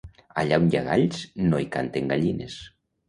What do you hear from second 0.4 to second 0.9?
Allà on hi ha